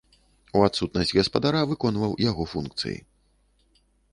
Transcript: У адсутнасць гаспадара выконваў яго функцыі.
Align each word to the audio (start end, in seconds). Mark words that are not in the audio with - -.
У 0.59 0.63
адсутнасць 0.67 1.13
гаспадара 1.17 1.61
выконваў 1.73 2.17
яго 2.31 2.43
функцыі. 2.55 2.97